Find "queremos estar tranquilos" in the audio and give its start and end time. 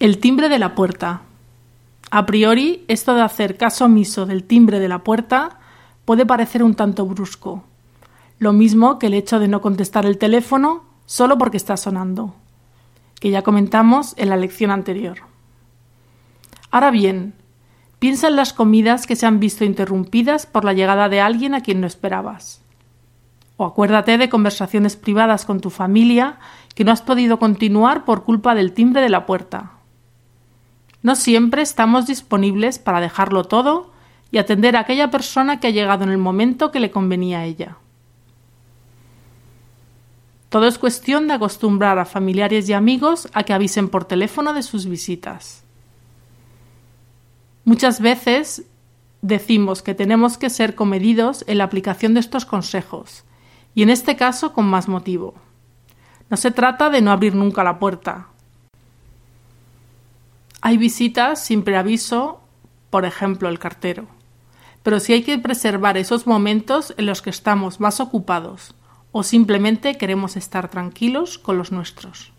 69.96-71.38